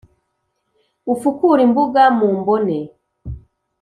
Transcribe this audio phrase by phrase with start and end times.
[1.13, 2.77] ufukure imbuga mu mbone